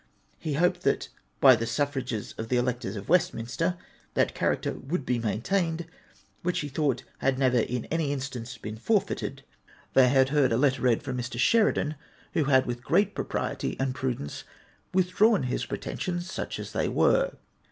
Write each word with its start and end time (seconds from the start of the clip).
He 0.39 0.53
hoped 0.55 0.81
that 0.81 1.09
by 1.39 1.55
the 1.55 1.67
suffrages 1.67 2.31
of 2.39 2.49
the 2.49 2.57
electors 2.57 2.95
of 2.95 3.07
Westminster, 3.07 3.77
that 4.15 4.33
character 4.33 4.73
would 4.73 5.05
be 5.05 5.19
maintained 5.19 5.85
which 6.41 6.61
he 6.61 6.69
thought 6.69 7.03
had 7.19 7.37
never 7.37 7.59
in 7.59 7.85
any 7.91 8.11
instance 8.11 8.57
been 8.57 8.77
forfeited. 8.77 9.43
They 9.93 10.09
had 10.09 10.29
heard 10.29 10.51
a 10.51 10.57
letter 10.57 10.81
read 10.81 11.03
from 11.03 11.19
Mr. 11.19 11.37
Sheridan, 11.37 11.93
who 12.33 12.45
had 12.45 12.65
with 12.65 12.83
great 12.83 13.13
propriety 13.13 13.77
and 13.79 13.93
prudence 13.93 14.43
withdrawn 14.91 15.43
his 15.43 15.67
pretensions, 15.67 16.31
such 16.31 16.57
as 16.57 16.71
they 16.71 16.89
were. 16.89 17.33